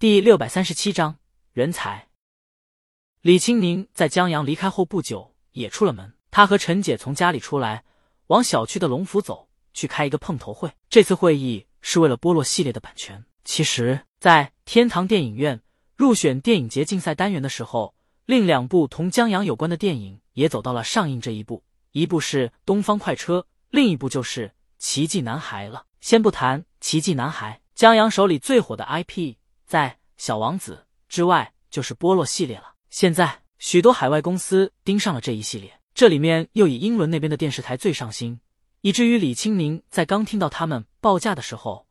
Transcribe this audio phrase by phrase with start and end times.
[0.00, 1.18] 第六百三十七章
[1.52, 2.08] 人才。
[3.20, 7.84] 李青宁在江阳离开后不久也出了门，他和陈姐从家里出来，
[8.28, 10.72] 往小区的龙府走去开一个碰头会。
[10.88, 13.22] 这次会议是为了波洛系列的版权。
[13.44, 15.60] 其实，在天堂电影院
[15.98, 17.94] 入选电影节竞赛单元的时候，
[18.24, 21.62] 另两部同江阳有关的电影也走到了上映这一步，
[21.92, 24.48] 一部是《东方快车》，另一部就是
[24.78, 25.84] 《奇迹男孩》了。
[26.00, 29.34] 先不谈《奇迹男孩》，江阳手里最火的 IP
[29.70, 32.74] 在《小王子》之外就是波洛系列了。
[32.88, 38.40] 现在许多海外公司盯上了这一系列，这里面又以英伦那边的电视台最上心，
[38.80, 41.86] 以至于李清明在刚听到他们报价的时候，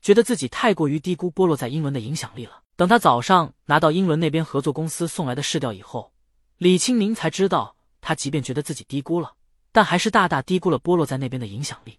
[0.00, 2.62] 觉得自己太过于低估波洛在英伦的影响力了。
[2.76, 6.12] 等他早上拿到英伦那边合作公司送来的试调以后，
[6.58, 9.32] 李清明才知道，他即便觉得自己低估了，
[9.72, 11.98] 但还是大大低估了波洛在那边的影响力。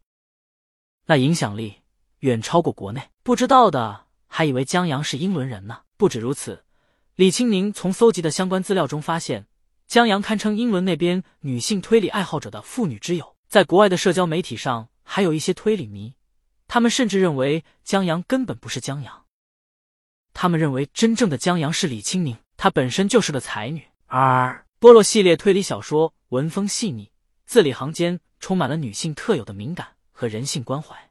[1.07, 1.81] 那影响力
[2.19, 4.04] 远超过国内，不知道的
[4.35, 5.83] 还以为江阳是英伦人呢。
[5.95, 6.65] 不止如此，
[7.15, 9.47] 李青宁从搜集的相关资料中发现，
[9.87, 13.37] 江阳堪称英伦那边女性推理爱好者的妇女之友。
[13.47, 16.15] 在国外的社交媒体上，还有一些推理迷，
[16.67, 19.23] 他们甚至认为江阳根本不是江阳，
[20.33, 23.87] 他们认为真正的江阳是李青宁，她本身就是个才女。
[24.07, 27.09] 而波洛系列推理小说文风细腻，
[27.45, 29.87] 字里行间充满了女性特有的敏感。
[30.11, 31.09] 和人性关怀，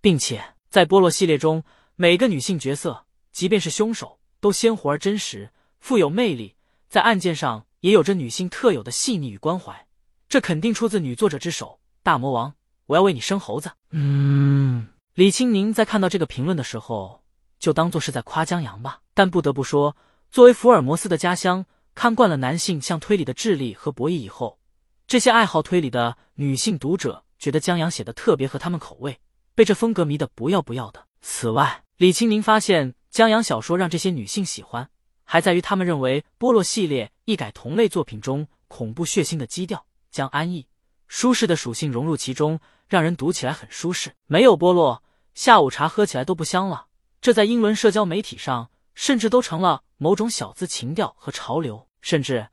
[0.00, 1.64] 并且在波洛系列中，
[1.96, 6.56] 每个女性角色，即便是凶手，都鲜活而真实，富有魅力，
[6.88, 9.86] 在案件上也有着女性特有的细腻与关怀。
[10.28, 11.78] 这肯定出自女作者之手。
[12.02, 12.54] 大魔王，
[12.86, 13.70] 我要为你生猴子。
[13.90, 17.22] 嗯，李青宁在看到这个评论的时候，
[17.60, 19.00] 就当做是在夸江阳吧。
[19.14, 19.96] 但不得不说，
[20.32, 24.58] 作为福尔摩斯的家乡，看惯了男性向推理的智力和博弈以后，
[25.06, 27.22] 这些爱好推理的女性读者。
[27.38, 29.20] 觉得江阳写的特别合他们口味，
[29.54, 31.06] 被这风格迷得不要不要的。
[31.20, 34.90] 此外，李清宁发现江阳小说让这些女性喜欢，
[35.22, 40.66] 还在于他们认为波洛系列一改同类作品中恐怖血腥的基调，将安逸
[41.06, 44.12] 舒适的属性融入其中，让人读起来很舒适。
[44.26, 45.02] 没有波洛，
[45.34, 46.86] 下午茶喝起来都不香了。
[47.20, 52.48] 这在英伦社交媒体上，甚至都成了某种小资情调和潮流，甚至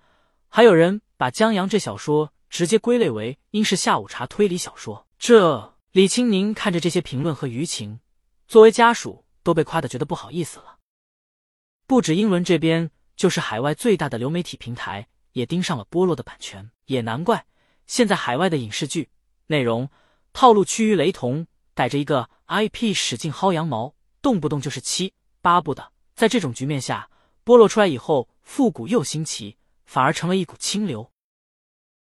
[0.48, 2.34] 还有人把江阳这小说。
[2.52, 5.08] 直接归类为英式下午茶推理小说。
[5.18, 8.02] 这李青宁看着这些评论和舆情，
[8.46, 10.78] 作为家属都被夸的觉得不好意思了。
[11.88, 16.72] 不止英伦这边，就是海外最大的流媒体平台也盯上了波洛的版权。
[16.86, 17.46] 也难怪，
[17.88, 19.10] 现在海外的影视剧
[19.48, 19.90] 内容
[20.34, 25.92] 套路趋于雷同，逮着一个 IP 使劲薅羊毛，动不动就是七八部的。
[26.16, 27.10] 在这种局面下，
[27.44, 31.12] 波洛出来以后，复古又新奇，反而成了一股清流。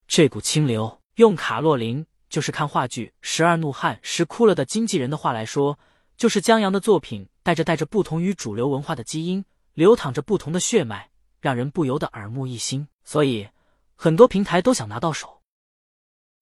[0.06, 5.78] 这股清流，用卡洛琳就是看话剧《十二怒汉》时哭了的经纪人的话来说，
[6.20, 9.42] 就是江阳的作品带着带着不同于主流文化的基因，
[9.72, 11.08] 流淌着不同的血脉，
[11.40, 12.86] 让人不由得耳目一新。
[13.04, 13.48] 所以
[13.96, 15.40] 很多平台都想拿到手。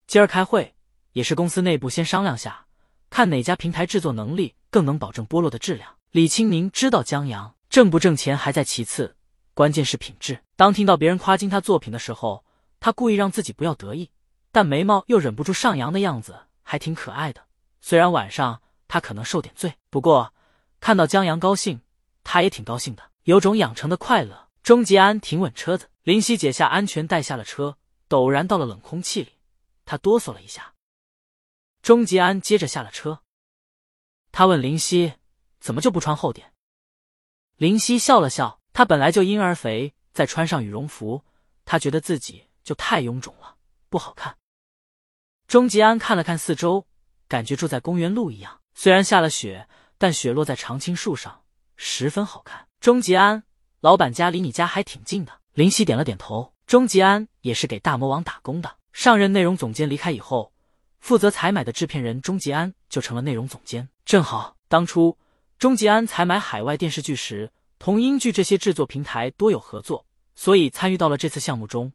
[0.09, 0.75] 今儿开会
[1.13, 2.67] 也是公司内部先商量下，
[3.09, 5.95] 看哪家平台制作能力更能保证菠萝的质量。
[6.11, 9.15] 李清明知道江阳挣不挣钱还在其次，
[9.55, 10.43] 关键是品质。
[10.57, 12.45] 当听到别人夸金他作品的时候。
[12.81, 14.11] 他故意让自己不要得意，
[14.51, 17.43] 但眉毛又忍不住上扬的样子还挺可爱的。
[17.81, 20.35] 虽然晚上他可能受点罪，不过
[20.81, 21.81] 看到江阳高兴，
[22.25, 24.49] 他也挺高兴的，有种养成的快乐。
[24.63, 27.79] 钟吉安停稳车子，林夕解下安全带下了车，
[28.09, 29.35] 陡然到了冷空气里，
[29.85, 30.75] 他哆嗦了一下。
[31.83, 33.21] 钟吉安接着下了车，
[34.33, 35.15] 他问林夕
[35.61, 36.53] ：“怎么就不穿厚点？”
[37.57, 41.25] 林夕笑了笑，他本来就婴儿肥，再穿上羽绒服，
[41.65, 42.49] 他觉得自己。
[42.65, 43.57] 就太臃肿了，
[43.89, 44.37] 不好看。
[45.47, 46.87] 钟吉安看了看四周，
[47.27, 48.61] 感觉住在公园路一样。
[48.81, 49.67] 虽然下了雪，
[49.99, 51.43] 但雪落在常青树上，
[51.75, 52.69] 十分好看。
[52.79, 53.43] 钟吉安，
[53.81, 55.41] 老板家离你家还挺近的。
[55.53, 56.55] 林夕点了点头。
[56.65, 58.77] 钟吉安也是给大魔王打工的。
[58.93, 60.53] 上任内容总监离开以后，
[61.01, 63.89] 负责采买的制片人钟吉安就成了内容总监。
[64.05, 65.19] 正好当初
[65.59, 67.51] 钟吉安采买海外电视剧时，
[67.81, 70.07] 同英剧这些制作平台多有合作，
[70.37, 71.93] 所以参与到了这次项目中。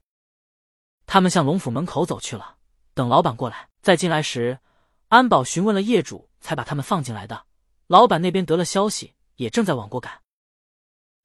[1.05, 2.57] 他们向龙府门口走去了。
[2.93, 4.59] 等老板过来再进来时，
[5.07, 7.45] 安保询问了业主，才把他们放进来的。
[7.87, 10.19] 老板那边得了消息，也正在往过赶。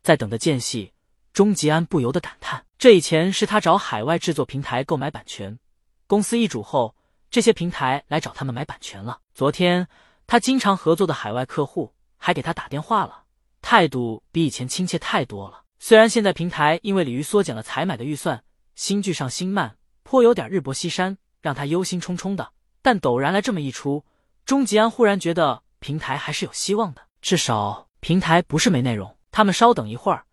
[0.03, 0.95] 在等的间隙，
[1.33, 5.59] 钟吉安不由得感叹：这以前是他找海外制作平台购买版权，
[6.07, 6.95] 公司易主后，
[7.31, 9.21] 这些平台来找他们买版权了。
[9.35, 9.89] 昨天
[10.27, 13.25] 他经常合作的海外客户还给他打电话了，
[13.61, 15.65] 态度比以前亲切太多了。
[15.79, 18.43] 虽然现在平台因为鲤鱼缩减了采买的预算。
[18.75, 22.53] 新剧上新慢，颇有点日薄西山，让他忧心忡忡的。
[22.81, 24.05] 但陡然来这么一出，
[24.49, 29.15] 钟吉安忽然觉得平台还是有希望的，至少平台不是没内容。
[29.31, 30.25] 他们稍等一会儿，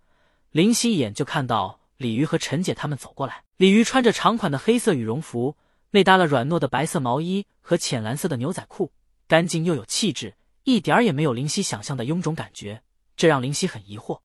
[0.52, 3.44] 林夕一眼就看到李鱼和陈姐他们走过来。
[3.58, 5.58] 李鱼穿着长款的黑色羽绒服，
[5.92, 8.94] 内搭了软糯的白色毛衣和浅蓝色的牛仔裤，
[9.28, 12.84] 干净又有气质，一点儿也没有林夕想象的臃肿感觉，
[13.18, 14.22] 这让林夕很疑惑。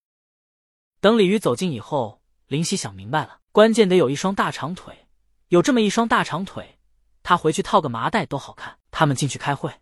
[1.01, 5.09] 等李鱼走近以后，林夕想明白了，关键得有一双大长腿，
[5.49, 6.79] 有这么一双大长腿，
[7.25, 8.77] 他回去套个麻袋都好看。
[8.91, 9.73] 他们进去开会，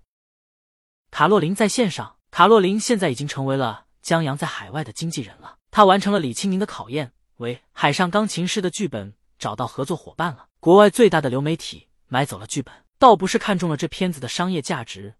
[1.10, 2.16] 卡洛琳在线上。
[2.30, 5.56] 卡洛琳现在已经成为了江阳在海外的经纪人了。
[5.70, 10.46] 他完成了李清宁的考验，为《海上钢琴师》的剧本找到合作伙伴了。
[10.60, 15.14] 国外最大的流媒体买走了剧本，倒不是看中了这片子的商业价值，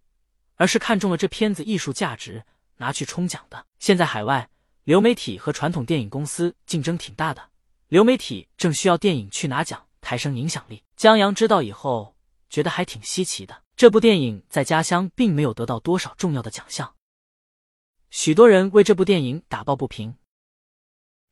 [0.56, 2.44] 而是看中了这片子艺术价值，
[2.76, 3.64] 拿去冲奖的。
[3.78, 4.50] 现在海外
[4.84, 7.50] 流媒体和传统电影公司竞争挺大的，
[7.88, 10.82] 流媒体正需要电影去拿奖，抬升影响力。
[10.96, 12.14] 江阳知道以后，
[12.50, 13.62] 觉得还挺稀奇的。
[13.78, 16.96] 这部电影在家乡并没有得到多少重要的奖项，
[18.10, 20.16] 许多人为这部电影打抱不平，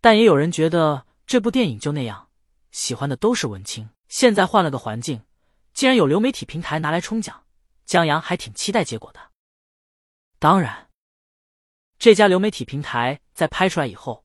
[0.00, 2.28] 但也有人觉得这部电影就那样，
[2.70, 3.90] 喜欢的都是文青。
[4.06, 5.24] 现在换了个环境，
[5.74, 7.42] 既然有流媒体平台拿来冲奖，
[7.84, 9.18] 江阳还挺期待结果的。
[10.38, 10.88] 当然，
[11.98, 14.24] 这家流媒体平台在拍出来以后，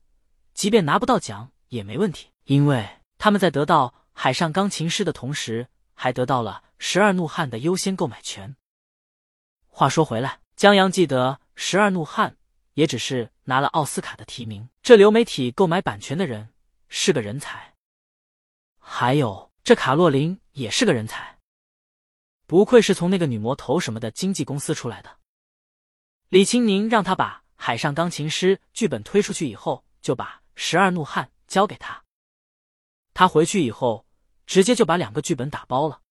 [0.54, 5.70] 即便拿不到奖也没问题，因为他们在得到《海上钢琴师》的同时。
[5.94, 8.56] 还得到了《十二怒汉》的优先购买权。
[9.68, 12.32] 话说回来，江阳记得《十二怒汉》
[12.74, 14.68] 也只是拿了奥斯卡的提名。
[14.82, 16.50] 这流媒体购买版权的人
[16.90, 17.76] 是个人才，
[18.80, 21.38] 还有这卡洛琳也是个人才，
[22.48, 25.20] 不愧是从那个女魔头什么的经纪公司出来的。
[26.30, 30.26] 李青宁让他把《海上钢琴师》剧本推出去以后，就把
[30.56, 32.04] 《十二怒汉》交给他。
[33.14, 34.04] 他回去以后。
[34.48, 36.02] 直接就把两个剧本打包了。